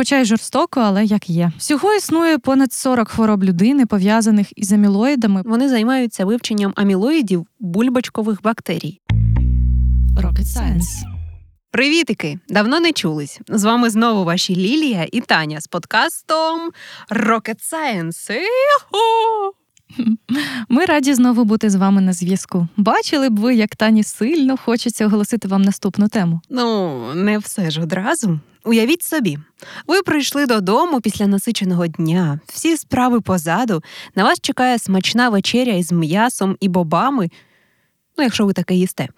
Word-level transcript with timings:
хоча 0.00 0.18
й 0.18 0.24
жорстоко, 0.24 0.80
але 0.80 1.04
як 1.04 1.30
є. 1.30 1.52
Всього 1.58 1.94
існує 1.94 2.38
понад 2.38 2.72
40 2.72 3.08
хвороб 3.08 3.44
людини, 3.44 3.86
пов'язаних 3.86 4.58
із 4.58 4.72
амілоїдами. 4.72 5.42
Вони 5.44 5.68
займаються 5.68 6.24
вивченням 6.24 6.72
амілоїдів 6.76 7.46
бульбочкових 7.58 8.42
бактерій. 8.42 9.00
Rocket 10.16 10.44
Science. 10.44 11.04
Привітики! 11.70 12.38
Давно 12.48 12.80
не 12.80 12.92
чулись. 12.92 13.40
З 13.48 13.64
вами 13.64 13.90
знову 13.90 14.24
ваші 14.24 14.56
Лілія 14.56 15.06
і 15.12 15.20
Таня 15.20 15.60
з 15.60 15.66
подкастом 15.66 16.70
Rocket 17.10 17.72
Science. 17.72 18.30
Ми 20.68 20.84
раді 20.84 21.14
знову 21.14 21.44
бути 21.44 21.70
з 21.70 21.74
вами 21.74 22.00
на 22.00 22.12
зв'язку. 22.12 22.68
Бачили 22.76 23.28
б 23.28 23.38
ви, 23.38 23.54
як 23.54 23.76
Тані 23.76 24.04
сильно 24.04 24.56
хочеться 24.56 25.06
оголосити 25.06 25.48
вам 25.48 25.62
наступну 25.62 26.08
тему. 26.08 26.40
Ну, 26.50 27.00
не 27.14 27.38
все 27.38 27.70
ж 27.70 27.82
одразу. 27.82 28.40
Уявіть 28.64 29.02
собі, 29.02 29.38
ви 29.86 30.02
прийшли 30.02 30.46
додому 30.46 31.00
після 31.00 31.26
насиченого 31.26 31.86
дня, 31.86 32.40
всі 32.46 32.76
справи 32.76 33.20
позаду, 33.20 33.82
на 34.14 34.24
вас 34.24 34.40
чекає 34.40 34.78
смачна 34.78 35.28
вечеря 35.28 35.72
із 35.72 35.92
м'ясом 35.92 36.56
і 36.60 36.68
бобами. 36.68 37.28
Ну, 38.18 38.24
якщо 38.24 38.46
ви 38.46 38.52
таке 38.52 38.74
їсте. 38.74 39.08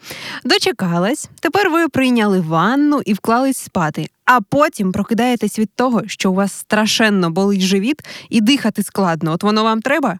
Дочекалась, 0.44 1.30
тепер 1.40 1.70
ви 1.70 1.88
прийняли 1.88 2.40
ванну 2.40 3.00
і 3.06 3.12
вклались 3.12 3.56
спати, 3.56 4.08
а 4.24 4.40
потім 4.40 4.92
прокидаєтесь 4.92 5.58
від 5.58 5.74
того, 5.74 6.02
що 6.06 6.30
у 6.30 6.34
вас 6.34 6.52
страшенно 6.52 7.30
болить 7.30 7.60
живіт 7.60 8.02
і 8.28 8.40
дихати 8.40 8.82
складно. 8.82 9.32
От 9.32 9.42
воно 9.42 9.64
вам 9.64 9.82
треба? 9.82 10.18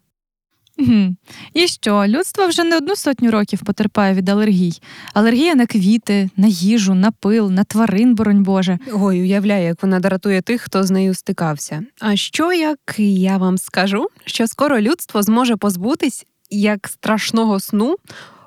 Мгм. 0.78 1.16
І 1.54 1.66
що? 1.66 2.06
Людство 2.06 2.46
вже 2.46 2.64
не 2.64 2.76
одну 2.76 2.96
сотню 2.96 3.30
років 3.30 3.60
потерпає 3.64 4.14
від 4.14 4.28
алергій. 4.28 4.80
Алергія 5.14 5.54
на 5.54 5.66
квіти, 5.66 6.30
на 6.36 6.46
їжу, 6.46 6.94
на 6.94 7.10
пил, 7.10 7.50
на 7.50 7.64
тварин, 7.64 8.14
боронь 8.14 8.42
Боже. 8.42 8.78
Ой, 8.92 9.20
уявляю, 9.20 9.64
як 9.64 9.82
вона 9.82 10.00
дратує 10.00 10.42
тих, 10.42 10.62
хто 10.62 10.84
з 10.84 10.90
нею 10.90 11.14
стикався. 11.14 11.82
А 12.00 12.16
що 12.16 12.52
як 12.52 12.78
я 12.98 13.38
вам 13.38 13.58
скажу, 13.58 14.08
що 14.24 14.46
скоро 14.46 14.80
людство 14.80 15.22
зможе 15.22 15.56
позбутись 15.56 16.26
як 16.50 16.88
страшного 16.88 17.60
сну 17.60 17.96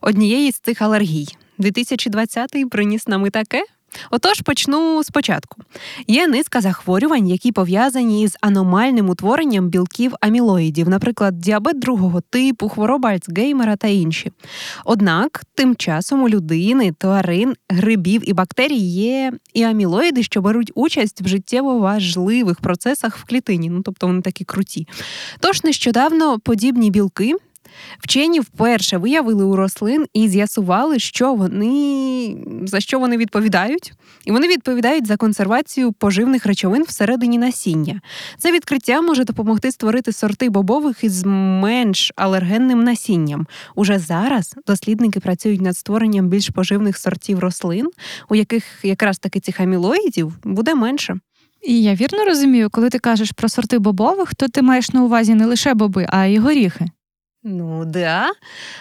однієї 0.01 0.51
з 0.51 0.59
цих 0.59 0.81
алергій? 0.81 1.27
2020-й 1.59 2.65
приніс 2.65 3.07
нам 3.07 3.25
і 3.25 3.29
таке. 3.29 3.63
Отож, 4.11 4.41
почну 4.41 5.03
спочатку. 5.03 5.61
Є 6.07 6.27
низка 6.27 6.61
захворювань, 6.61 7.27
які 7.27 7.51
пов'язані 7.51 8.23
із 8.23 8.37
аномальним 8.41 9.09
утворенням 9.09 9.69
білків 9.69 10.13
амілоїдів, 10.21 10.89
наприклад, 10.89 11.39
діабет 11.39 11.79
другого 11.79 12.21
типу, 12.21 12.69
хвороба 12.69 13.09
Альцгеймера 13.09 13.75
та 13.75 13.87
інші. 13.87 14.31
Однак, 14.85 15.43
тим 15.55 15.75
часом 15.75 16.23
у 16.23 16.29
людини, 16.29 16.93
тварин, 16.97 17.55
грибів 17.69 18.29
і 18.29 18.33
бактерій 18.33 18.77
є 18.77 19.33
і 19.53 19.63
амілоїди, 19.63 20.23
що 20.23 20.41
беруть 20.41 20.71
участь 20.75 21.21
в 21.21 21.27
життєво 21.27 21.79
важливих 21.79 22.59
процесах 22.59 23.17
в 23.17 23.23
клітині, 23.23 23.69
ну 23.69 23.81
тобто 23.81 24.07
вони 24.07 24.21
такі 24.21 24.43
круті. 24.43 24.87
Тож 25.39 25.63
нещодавно 25.63 26.39
подібні 26.39 26.91
білки. 26.91 27.35
Вчені 27.99 28.39
вперше 28.39 28.97
виявили 28.97 29.43
у 29.43 29.55
рослин 29.55 30.05
і 30.13 30.27
з'ясували, 30.27 30.99
що 30.99 31.33
вони 31.33 32.37
за 32.65 32.79
що 32.79 32.99
вони 32.99 33.17
відповідають. 33.17 33.93
І 34.25 34.31
вони 34.31 34.47
відповідають 34.47 35.07
за 35.07 35.17
консервацію 35.17 35.91
поживних 35.91 36.45
речовин 36.45 36.83
всередині 36.83 37.37
насіння. 37.37 38.01
Це 38.37 38.51
відкриття 38.51 39.01
може 39.01 39.23
допомогти 39.23 39.71
створити 39.71 40.11
сорти 40.11 40.49
бобових 40.49 41.03
із 41.03 41.23
менш 41.25 42.11
алергенним 42.15 42.83
насінням. 42.83 43.47
Уже 43.75 43.99
зараз 43.99 44.55
дослідники 44.67 45.19
працюють 45.19 45.61
над 45.61 45.77
створенням 45.77 46.27
більш 46.27 46.49
поживних 46.49 46.97
сортів 46.97 47.39
рослин, 47.39 47.89
у 48.29 48.35
яких 48.35 48.63
якраз 48.83 49.19
таки 49.19 49.39
цих 49.39 49.59
амілоїдів 49.59 50.33
буде 50.43 50.75
менше. 50.75 51.19
І 51.63 51.81
я 51.81 51.95
вірно 51.95 52.25
розумію, 52.25 52.69
коли 52.69 52.89
ти 52.89 52.99
кажеш 52.99 53.31
про 53.31 53.49
сорти 53.49 53.79
бобових, 53.79 54.35
то 54.35 54.47
ти 54.47 54.61
маєш 54.61 54.89
на 54.89 55.03
увазі 55.03 55.35
не 55.35 55.45
лише 55.45 55.73
боби, 55.73 56.07
а 56.09 56.25
й 56.25 56.37
горіхи. 56.37 56.85
Ну 57.47 57.85
да. 57.85 58.31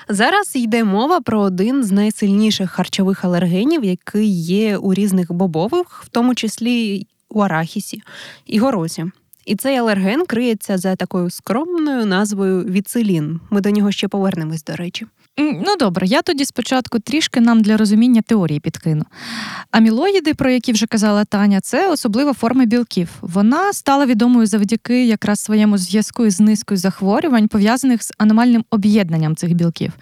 Зараз 0.09 0.57
йде 0.57 0.85
мова 0.85 1.21
про 1.21 1.41
один 1.41 1.85
з 1.85 1.93
найсильніших 1.93 2.71
харчових 2.71 3.25
алергенів, 3.25 3.85
який 3.85 4.29
є 4.43 4.77
у 4.77 4.95
різних 4.95 5.33
бобових, 5.33 6.03
в 6.05 6.09
тому 6.09 6.35
числі 6.35 7.07
у 7.29 7.41
арахісі 7.41 8.03
і 8.47 8.59
горозі. 8.59 9.05
І 9.47 9.57
цей 9.57 9.77
алерген 9.77 10.27
криється 10.27 10.79
за 10.79 10.97
такою 10.97 11.31
скромною 11.31 12.07
назвою 12.07 12.65
віцилін. 12.65 13.41
Ми 13.51 13.61
до 13.61 13.71
нього 13.71 13.93
ще 13.93 14.09
повернемось, 14.09 14.65
до 14.65 14.77
речі. 14.77 15.07
Ну 15.39 15.77
добре, 15.79 16.07
я 16.07 16.23
тоді 16.23 16.45
спочатку 16.45 16.99
трішки 16.99 17.41
нам 17.41 17.63
для 17.63 17.77
розуміння 17.77 18.23
теорії 18.23 18.61
підкину. 18.61 19.05
Амілоїди, 19.71 20.35
про 20.35 20.51
які 20.51 20.73
вже 20.73 20.87
казала 20.87 21.25
Таня, 21.25 21.61
це 21.61 21.91
особлива 21.91 22.33
форма 22.33 22.65
білків. 22.65 23.09
Вона 23.21 23.73
стала 23.73 24.07
відомою 24.07 24.47
завдяки 24.47 25.07
якраз 25.07 25.41
своєму 25.41 25.79
зв'язку 25.79 26.27
із 26.27 26.41
низкою 26.41 26.79
захворювань, 26.79 27.49
пов'язаних 27.49 28.03
з 28.03 28.13
аномальним 28.19 28.65
об'єднанням 28.71 29.37
цих 29.37 29.53
білків. 29.53 29.93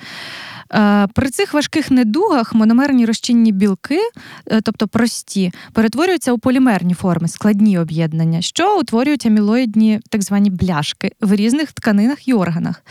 Е, 0.75 1.07
При 1.15 1.31
цих 1.31 1.55
важких 1.55 1.91
недугах 1.91 2.55
мономерні 2.55 3.07
розчинні 3.07 3.53
білки, 3.53 3.99
е, 4.47 4.61
тобто 4.61 4.89
прості, 4.89 5.53
перетворюються 5.73 6.33
у 6.33 6.39
полімерні 6.39 6.95
форми, 6.95 7.29
складні 7.29 7.79
об'єднання, 7.79 8.41
що 8.41 8.79
утворюють 8.79 9.27
амілоїдні 9.27 10.01
так 10.09 10.23
звані 10.23 10.51
бляшки 10.51 11.13
в 11.21 11.35
різних 11.35 11.73
тканинах 11.73 12.29
і 12.29 12.35
органах. 12.35 12.83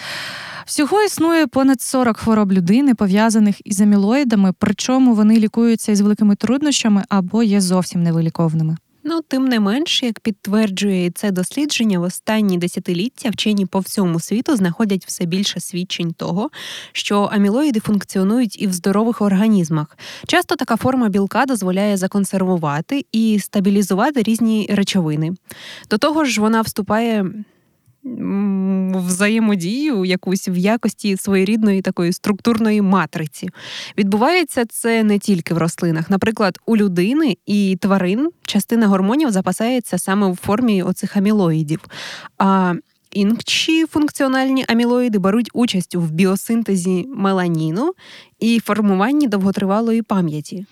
Всього 0.65 1.03
існує 1.03 1.47
понад 1.47 1.81
40 1.81 2.17
хвороб 2.17 2.51
людини, 2.51 2.95
пов'язаних 2.95 3.67
із 3.67 3.81
амілоїдами, 3.81 4.53
причому 4.59 5.13
вони 5.13 5.39
лікуються 5.39 5.91
із 5.91 6.01
великими 6.01 6.35
труднощами 6.35 7.03
або 7.09 7.43
є 7.43 7.61
зовсім 7.61 8.03
невиліковними. 8.03 8.77
Ну, 9.03 9.21
тим 9.27 9.45
не 9.45 9.59
менш, 9.59 10.03
як 10.03 10.19
підтверджує 10.19 11.11
це 11.11 11.31
дослідження, 11.31 11.99
в 11.99 12.03
останні 12.03 12.57
десятиліття 12.57 13.29
вчені 13.29 13.65
по 13.65 13.79
всьому 13.79 14.19
світу 14.19 14.55
знаходять 14.55 15.05
все 15.05 15.25
більше 15.25 15.59
свідчень 15.59 16.13
того, 16.13 16.49
що 16.91 17.21
амілоїди 17.21 17.79
функціонують 17.79 18.61
і 18.61 18.67
в 18.67 18.73
здорових 18.73 19.21
організмах. 19.21 19.97
Часто 20.27 20.55
така 20.55 20.77
форма 20.77 21.09
білка 21.09 21.45
дозволяє 21.45 21.97
законсервувати 21.97 23.05
і 23.11 23.39
стабілізувати 23.39 24.23
різні 24.23 24.69
речовини. 24.71 25.31
До 25.89 25.97
того 25.97 26.25
ж, 26.25 26.41
вона 26.41 26.61
вступає. 26.61 27.25
Взаємодію 28.95 30.05
якусь 30.05 30.47
в 30.47 30.57
якості 30.57 31.17
своєрідної 31.17 31.81
такої 31.81 32.13
структурної 32.13 32.81
матриці. 32.81 33.49
Відбувається 33.97 34.65
це 34.65 35.03
не 35.03 35.19
тільки 35.19 35.53
в 35.53 35.57
рослинах. 35.57 36.09
Наприклад, 36.09 36.59
у 36.65 36.77
людини 36.77 37.37
і 37.45 37.77
тварин 37.81 38.29
частина 38.41 38.87
гормонів 38.87 39.31
запасається 39.31 39.97
саме 39.97 40.31
в 40.31 40.35
формі 40.35 40.83
оцих 40.83 41.17
амілоїдів. 41.17 41.79
А 42.37 42.73
інші 43.11 43.85
функціональні 43.85 44.65
амілоїди 44.67 45.19
беруть 45.19 45.49
участь 45.53 45.95
в 45.95 46.11
біосинтезі 46.11 47.05
меланіну 47.15 47.93
і 48.41 48.59
формуванні 48.59 49.27
довготривалої 49.27 50.01
пам'яті. 50.01 50.65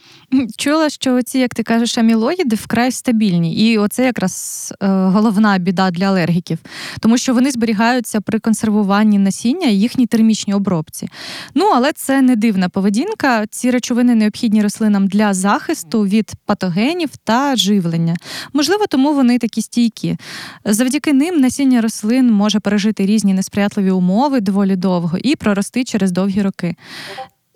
Чула, 0.58 0.90
що 0.90 1.22
ці, 1.22 1.40
як 1.40 1.54
ти 1.56 1.64
кажеш, 1.64 1.98
амілоїди 1.98 2.56
вкрай 2.56 2.92
стабільні, 2.92 3.56
і 3.56 3.78
оце 3.78 4.06
якраз 4.06 4.74
е, 4.82 4.88
головна 4.88 5.58
біда 5.58 5.92
для 5.92 6.06
алергіків, 6.06 6.60
тому 7.00 7.18
що 7.18 7.34
вони 7.34 7.52
зберігаються 7.52 8.22
при 8.22 8.40
консервуванні 8.40 9.20
насіння 9.20 9.68
і 9.68 9.80
їхній 9.80 10.06
термічній 10.06 10.54
обробці. 10.54 11.10
Ну 11.56 11.66
але 11.76 11.92
це 11.94 12.22
не 12.22 12.36
дивна 12.36 12.70
поведінка. 12.70 13.46
Ці 13.48 13.72
речовини 13.72 14.16
необхідні 14.16 14.62
рослинам 14.62 15.08
для 15.08 15.34
захисту 15.34 16.02
від 16.02 16.34
патогенів 16.46 17.10
та 17.24 17.56
живлення. 17.56 18.16
Можливо, 18.54 18.86
тому 18.90 19.14
вони 19.14 19.38
такі 19.38 19.62
стійкі. 19.62 20.18
Завдяки 20.66 21.14
ним 21.14 21.40
насіння 21.40 21.82
рослин 21.82 22.32
може 22.32 22.60
пережити 22.60 23.06
різні 23.06 23.34
несприятливі 23.34 23.92
умови 23.92 24.42
доволі 24.42 24.76
довго 24.76 25.18
і 25.18 25.36
прорости 25.36 25.84
через 25.84 26.12
довгі 26.12 26.42
роки. 26.42 26.76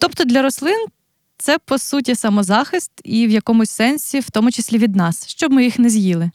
Тобто 0.03 0.23
для 0.23 0.41
рослин 0.41 0.85
це 1.37 1.57
по 1.59 1.77
суті 1.77 2.15
самозахист 2.15 2.91
і 3.03 3.27
в 3.27 3.29
якомусь 3.29 3.69
сенсі, 3.69 4.19
в 4.19 4.29
тому 4.29 4.51
числі 4.51 4.77
від 4.77 4.95
нас, 4.95 5.27
щоб 5.27 5.51
ми 5.51 5.63
їх 5.63 5.79
не 5.79 5.89
з'їли. 5.89 6.31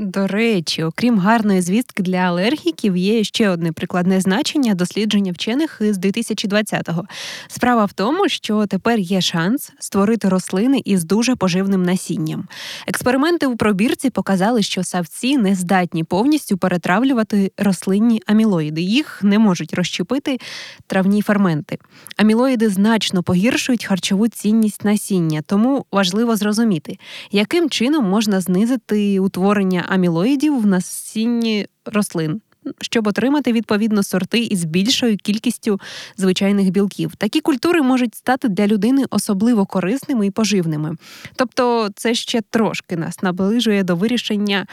До 0.00 0.26
речі, 0.26 0.82
окрім 0.82 1.18
гарної 1.18 1.60
звістки 1.60 2.02
для 2.02 2.16
алергіків, 2.16 2.96
є 2.96 3.24
ще 3.24 3.48
одне 3.48 3.72
прикладне 3.72 4.20
значення 4.20 4.74
дослідження 4.74 5.32
вчених 5.32 5.76
з 5.80 5.98
2020-го. 5.98 7.04
Справа 7.48 7.84
в 7.84 7.92
тому, 7.92 8.28
що 8.28 8.66
тепер 8.66 8.98
є 8.98 9.20
шанс 9.20 9.72
створити 9.78 10.28
рослини 10.28 10.82
із 10.84 11.04
дуже 11.04 11.36
поживним 11.36 11.82
насінням. 11.82 12.48
Експерименти 12.86 13.46
у 13.46 13.56
пробірці 13.56 14.10
показали, 14.10 14.62
що 14.62 14.84
савці 14.84 15.38
не 15.38 15.54
здатні 15.54 16.04
повністю 16.04 16.58
перетравлювати 16.58 17.52
рослинні 17.58 18.22
амілоїди. 18.26 18.80
Їх 18.80 19.20
не 19.22 19.38
можуть 19.38 19.74
розщепити 19.74 20.38
травні 20.86 21.22
ферменти. 21.22 21.78
Амілоїди 22.16 22.68
значно 22.68 23.22
погіршують 23.22 23.84
харчову 23.84 24.28
цінність 24.28 24.84
насіння, 24.84 25.42
тому 25.46 25.86
важливо 25.92 26.36
зрозуміти, 26.36 26.98
яким 27.32 27.70
чином 27.70 28.04
можна 28.04 28.40
знизити 28.40 29.20
утворення 29.20 29.84
амілоїдів 29.90 30.60
в 30.60 30.66
насінні 30.66 31.66
рослин. 31.84 32.40
щоб 32.80 33.06
отримати 33.06 33.52
відповідно 33.52 34.02
сорти 34.02 34.38
із 34.38 34.64
більшою 34.64 35.16
кількістю 35.16 35.80
звичайних 36.16 36.70
білків. 36.70 37.16
Такі 37.16 37.40
культури 37.40 37.82
можуть 37.82 38.14
стати 38.14 38.48
для 38.48 38.66
людини 38.66 39.04
особливо 39.10 39.66
корисними 39.66 40.26
і 40.26 40.30
поживними. 40.30 40.96
Тобто, 41.36 41.88
це 41.94 42.14
ще 42.14 42.40
трошки 42.50 42.96
нас 42.96 43.22
наближує 43.22 43.82
до 43.82 43.96
вирішення. 43.96 44.66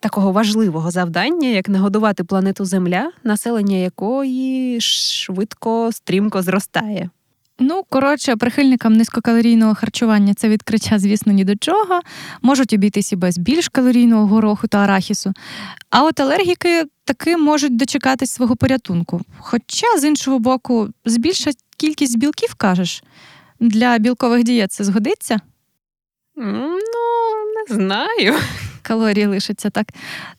Такого 0.00 0.32
важливого 0.32 0.90
завдання, 0.90 1.48
як 1.48 1.68
нагодувати 1.68 2.24
планету 2.24 2.64
Земля, 2.64 3.12
населення 3.24 3.76
якої 3.76 4.80
швидко 4.80 5.92
стрімко 5.92 6.42
зростає. 6.42 7.10
Ну, 7.62 7.84
коротше, 7.88 8.36
прихильникам 8.36 8.92
низькокалорійного 8.92 9.74
харчування 9.74 10.34
це 10.34 10.48
відкриття, 10.48 10.98
звісно, 10.98 11.32
ні 11.32 11.44
до 11.44 11.56
чого. 11.56 12.00
Можуть 12.42 12.72
обійтись 12.72 13.12
і 13.12 13.16
без 13.16 13.38
більш 13.38 13.68
калорійного 13.68 14.26
гороху 14.26 14.66
та 14.66 14.78
арахісу. 14.78 15.32
А 15.90 16.04
от 16.04 16.20
алергіки 16.20 16.84
таки 17.04 17.36
можуть 17.36 17.76
дочекатись 17.76 18.30
свого 18.30 18.56
порятунку. 18.56 19.20
Хоча, 19.38 19.98
з 19.98 20.04
іншого 20.04 20.38
боку, 20.38 20.88
збільша 21.04 21.50
кількість 21.76 22.18
білків, 22.18 22.54
кажеш, 22.54 23.04
для 23.60 23.98
білкових 23.98 24.44
дієт 24.44 24.72
це 24.72 24.84
згодиться? 24.84 25.40
Ну, 26.36 26.76
не 27.68 27.74
знаю. 27.74 28.34
Калорії 28.80 29.26
лишаться 29.26 29.70
так. 29.70 29.86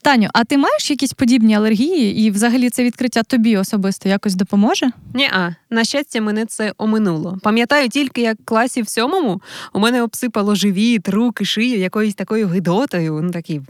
Таню, 0.02 0.30
а 0.34 0.44
ти 0.44 0.58
маєш 0.58 0.90
якісь 0.90 1.14
подібні 1.14 1.56
алергії, 1.56 2.26
і 2.26 2.32
взагалі 2.32 2.70
це 2.70 2.84
відкриття 2.84 3.24
тобі 3.24 3.58
особисто 3.58 4.10
якось 4.10 4.36
допоможе? 4.36 4.92
Ні-а, 5.14 5.56
на 5.70 5.84
щастя, 5.84 6.22
мене 6.22 6.46
це 6.46 6.74
оминуло. 6.78 7.38
Пам'ятаю 7.44 7.90
тільки, 7.90 8.22
як 8.22 8.38
в 8.40 8.46
класі 8.46 8.82
в 8.82 8.90
сьомому 8.90 9.42
у 9.74 9.80
мене 9.80 10.04
обсипало 10.04 10.56
живіт, 10.56 11.10
руки, 11.10 11.46
шию 11.46 11.80
якоюсь 11.80 12.16
такою 12.16 12.48
гидотою. 12.48 13.22
Ну 13.24 13.32
такий. 13.32 13.62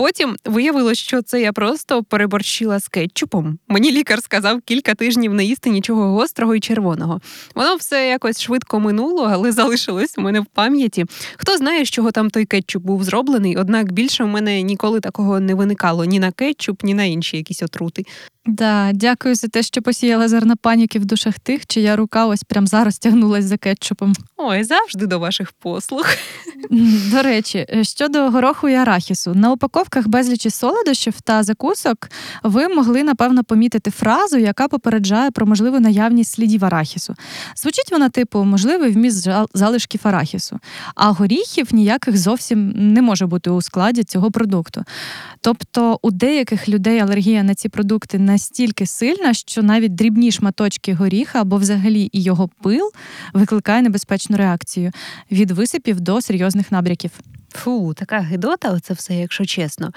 Потім 0.00 0.36
виявилось, 0.44 0.98
що 0.98 1.22
це 1.22 1.40
я 1.40 1.52
просто 1.52 2.02
переборщила 2.02 2.80
з 2.80 2.88
кетчупом. 2.88 3.58
Мені 3.68 3.92
лікар 3.92 4.22
сказав 4.22 4.60
кілька 4.60 4.94
тижнів 4.94 5.34
не 5.34 5.44
їсти 5.44 5.70
нічого 5.70 6.12
гострого 6.12 6.54
і 6.54 6.60
червоного. 6.60 7.20
Воно 7.54 7.76
все 7.76 8.08
якось 8.08 8.40
швидко 8.40 8.80
минуло, 8.80 9.28
але 9.32 9.52
залишилось 9.52 10.18
у 10.18 10.20
мене 10.20 10.40
в 10.40 10.46
пам'яті. 10.46 11.06
Хто 11.36 11.56
знає, 11.56 11.84
з 11.84 11.90
чого 11.90 12.10
там 12.10 12.30
той 12.30 12.44
кетчуп 12.44 12.82
був 12.82 13.04
зроблений, 13.04 13.39
однак 13.58 13.92
більше 13.92 14.24
в 14.24 14.28
мене 14.28 14.62
ніколи 14.62 15.00
такого 15.00 15.40
не 15.40 15.54
виникало 15.54 16.04
ні 16.04 16.20
на 16.20 16.32
кетчуп, 16.32 16.84
ні 16.84 16.94
на 16.94 17.04
інші 17.04 17.36
якісь 17.36 17.62
отрути. 17.62 18.04
Да, 18.46 18.90
дякую 18.94 19.34
за 19.34 19.48
те, 19.48 19.62
що 19.62 19.82
посіяла 19.82 20.28
зерна 20.28 20.56
паніки 20.56 20.98
в 20.98 21.04
душах 21.04 21.38
тих, 21.38 21.66
чия 21.66 21.96
рука 21.96 22.26
ось 22.26 22.42
прям 22.42 22.66
зараз 22.66 22.98
тягнулась 22.98 23.44
за 23.44 23.56
кетчупом. 23.56 24.12
Ой, 24.36 24.64
завжди 24.64 25.06
до 25.06 25.18
ваших 25.18 25.52
послуг. 25.52 26.06
До 27.10 27.22
речі, 27.22 27.66
щодо 27.82 28.30
гороху 28.30 28.68
і 28.68 28.74
арахісу, 28.74 29.34
на 29.34 29.52
упаковках 29.52 30.08
безлічі 30.08 30.50
солодощів 30.50 31.20
та 31.20 31.42
закусок 31.42 32.08
ви 32.42 32.68
могли 32.68 33.02
напевно 33.02 33.44
помітити 33.44 33.90
фразу, 33.90 34.38
яка 34.38 34.68
попереджає 34.68 35.30
про 35.30 35.46
можливу 35.46 35.80
наявність 35.80 36.32
слідів 36.32 36.64
арахісу. 36.64 37.14
Звучить 37.56 37.92
вона, 37.92 38.08
типу, 38.08 38.44
можливий 38.44 38.90
вміст 38.90 39.28
залишків 39.54 40.00
арахісу, 40.04 40.58
а 40.94 41.10
горіхів 41.10 41.74
ніяких 41.74 42.18
зовсім 42.18 42.72
не 42.92 43.02
може 43.02 43.26
бути 43.30 43.50
у 43.50 43.62
складі 43.62 44.04
цього 44.04 44.30
продукту. 44.30 44.84
Тобто 45.40 45.98
у 46.02 46.10
деяких 46.10 46.68
людей 46.68 46.98
алергія 47.00 47.42
на 47.42 47.54
ці 47.54 47.68
продукти 47.68 48.18
настільки 48.18 48.86
сильна, 48.86 49.34
що 49.34 49.62
навіть 49.62 49.94
дрібні 49.94 50.32
шматочки 50.32 50.94
горіха 50.94 51.40
або 51.40 51.56
взагалі 51.56 52.10
і 52.12 52.22
його 52.22 52.48
пил 52.62 52.90
викликає 53.32 53.82
небезпечну 53.82 54.36
реакцію 54.36 54.92
від 55.30 55.50
висипів 55.50 56.00
до 56.00 56.20
серйозних 56.20 56.72
набряків. 56.72 57.10
Фу, 57.54 57.94
така 57.94 58.18
гидота, 58.18 58.72
оце 58.72 58.94
все, 58.94 59.14
якщо 59.14 59.44
чесно. 59.44 59.92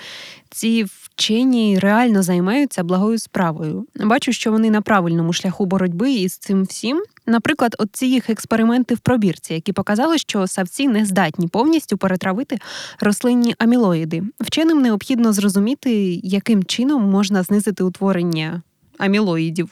Ці 0.50 0.83
вчені 0.83 1.79
реально 1.79 2.23
займаються 2.23 2.83
благою 2.83 3.19
справою. 3.19 3.88
Бачу, 3.95 4.33
що 4.33 4.51
вони 4.51 4.69
на 4.69 4.81
правильному 4.81 5.33
шляху 5.33 5.65
боротьби 5.65 6.11
із 6.11 6.38
цим 6.38 6.63
всім. 6.63 7.03
Наприклад, 7.25 7.75
от 7.79 7.89
ці 7.91 8.05
їх 8.05 8.29
експерименти 8.29 8.95
в 8.95 9.00
пробірці, 9.00 9.53
які 9.53 9.73
показали, 9.73 10.17
що 10.17 10.47
савці 10.47 10.88
не 10.88 11.05
здатні 11.05 11.47
повністю 11.47 11.97
перетравити 11.97 12.57
рослинні 13.00 13.56
амілоїди. 13.57 14.23
Вченим 14.39 14.81
необхідно 14.81 15.33
зрозуміти, 15.33 16.19
яким 16.23 16.63
чином 16.63 17.09
можна 17.09 17.44
знизити 17.44 17.83
утворення 17.83 18.61
амілоїдів. 18.97 19.69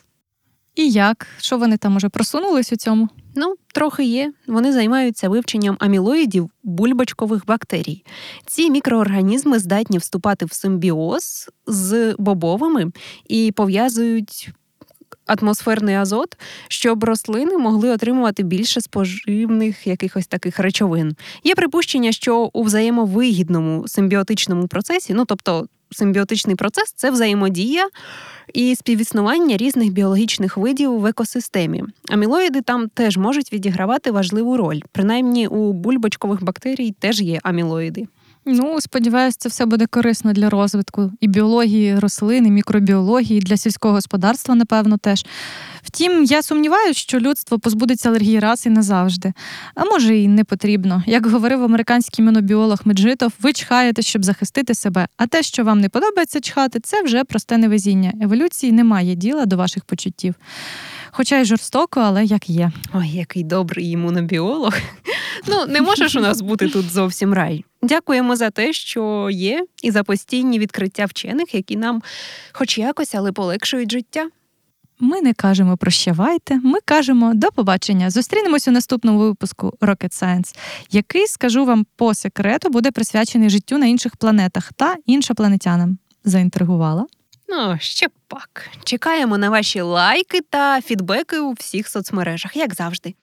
І 0.76 0.90
як? 0.90 1.28
Що 1.40 1.58
вони 1.58 1.78
там 1.78 1.96
уже 1.96 2.10
просунулись 2.10 2.74
у 2.74 2.76
цьому? 2.76 3.10
Ну, 3.36 3.56
трохи 3.74 4.04
є. 4.04 4.34
Вони 4.48 4.74
займаються 4.74 5.30
вивченням 5.30 5.78
амілоїдів 5.80 6.50
бульбочкових 6.64 7.46
бактерій. 7.46 8.04
Ці 8.46 8.70
мікроорганізми 8.70 9.60
здатні 9.60 9.98
вступати 9.98 10.46
в 10.46 10.54
симбіоз 10.54 11.50
з 11.68 12.16
бобовими 12.18 12.92
і 13.28 13.52
пов'язують 13.52 14.52
атмосферний 15.26 15.96
азот, 15.96 16.38
щоб 16.68 17.04
рослини 17.04 17.58
могли 17.58 17.90
отримувати 17.90 18.44
більше 18.44 18.82
споживних 18.82 19.88
якихось 19.88 20.28
таких 20.28 20.60
речовин. 20.60 21.16
Є 21.44 21.56
припущення, 21.56 22.12
що 22.12 22.50
у 22.54 22.64
взаємовигідному 22.64 23.88
симбіотичному 23.88 24.68
процесі, 24.68 25.14
ну 25.14 25.26
тобто 25.26 25.68
симбіотичний 25.92 26.56
процес 26.56 26.94
це 26.96 27.12
взаємодія 27.12 27.90
і 28.54 28.76
співіснування 28.76 29.58
різних 29.58 29.92
біологічних 29.92 30.58
видів 30.58 31.00
в 31.00 31.06
екосистемі. 31.06 31.84
Амілоїди 32.10 32.62
там 32.62 32.90
теж 32.90 33.18
можуть 33.18 33.54
відігравати 33.54 34.12
важливу 34.12 34.58
роль. 34.58 34.80
Принаймні 34.92 35.48
у 35.48 35.74
бульбочкових 35.74 36.44
бактерій 36.44 36.96
теж 37.00 37.22
є 37.22 37.40
амілоїди. 37.44 38.08
Ну, 38.46 38.82
сподіваюся, 38.82 39.38
це 39.40 39.50
все 39.50 39.66
буде 39.66 39.86
корисно 39.86 40.34
для 40.34 40.50
розвитку 40.50 41.12
і 41.20 41.28
біології 41.28 42.00
рослин, 42.00 42.48
і 42.48 42.52
мікробіології, 42.52 43.38
і 43.38 43.42
для 43.44 43.58
сільського 43.58 43.94
господарства, 43.94 44.56
напевно, 44.56 44.98
теж. 44.98 45.26
Втім, 45.84 46.24
я 46.24 46.42
сумніваюся, 46.42 47.00
що 47.00 47.20
людство 47.20 47.60
позбудеться 47.60 48.10
алергії 48.10 48.40
раз 48.40 48.66
і 48.66 48.70
назавжди. 48.70 49.34
А 49.76 49.86
може, 49.86 50.18
і 50.18 50.28
не 50.28 50.44
потрібно. 50.44 51.04
Як 51.08 51.26
говорив 51.26 51.64
американський 51.64 52.26
мінобіолог 52.26 52.80
Меджитов, 52.86 53.34
ви 53.42 53.54
чхаєте, 53.54 54.02
щоб 54.02 54.26
захистити 54.26 54.76
себе. 54.76 55.08
А 55.18 55.28
те, 55.28 55.44
що 55.44 55.64
вам 55.64 55.80
не 55.80 55.90
подобається 55.90 56.40
чхати, 56.40 56.80
це 56.80 57.04
вже 57.04 57.24
просте 57.24 57.58
невезіння. 57.58 58.14
Еволюції 58.22 58.72
немає 58.72 59.16
діла 59.16 59.46
до 59.46 59.58
ваших 59.58 59.86
почуттів. 59.86 60.36
Хоча 61.12 61.40
й 61.40 61.46
жорстоко, 61.46 62.00
але 62.00 62.26
як 62.26 62.50
є. 62.50 62.72
Ой, 62.94 63.10
який 63.10 63.44
добрий 63.44 63.90
імунобіолог. 63.90 64.74
Ну, 65.48 65.66
не 65.66 65.82
можеш 65.82 66.16
у 66.16 66.20
нас 66.20 66.42
бути 66.42 66.70
тут 66.70 66.90
зовсім 66.90 67.34
рай. 67.34 67.66
Дякуємо 67.82 68.36
за 68.36 68.50
те, 68.50 68.74
що 68.74 69.30
є, 69.32 69.66
і 69.84 69.92
за 69.92 70.04
постійні 70.04 70.60
відкриття 70.60 71.06
вчених, 71.06 71.56
які 71.56 71.78
нам, 71.78 72.02
хоч 72.52 72.78
якось, 72.78 73.16
але 73.16 73.32
полегшують 73.32 73.92
життя. 73.92 74.30
Ми 75.04 75.22
не 75.22 75.34
кажемо 75.34 75.78
прощавайте, 75.78 76.60
ми 76.64 76.80
кажемо 76.86 77.34
до 77.34 77.52
побачення. 77.52 78.10
Зустрінемось 78.10 78.68
у 78.68 78.72
наступному 78.72 79.20
випуску 79.20 79.74
Rocket 79.82 80.24
Science, 80.24 80.58
який, 80.92 81.28
скажу 81.28 81.66
вам 81.66 81.86
по 81.96 82.14
секрету, 82.14 82.70
буде 82.70 82.92
присвячений 82.92 83.50
життю 83.50 83.78
на 83.78 83.86
інших 83.86 84.16
планетах 84.16 84.74
та 84.74 84.96
іншопланетянам. 85.06 85.98
Заінтригувала? 86.24 87.06
Ну, 87.50 87.78
ще 87.80 88.08
пак. 88.28 88.70
Чекаємо 88.84 89.38
на 89.38 89.50
ваші 89.50 89.82
лайки 89.82 90.42
та 90.50 90.82
фідбеки 90.82 91.40
у 91.40 91.52
всіх 91.52 91.88
соцмережах, 91.88 92.56
як 92.56 92.74
завжди. 92.74 93.16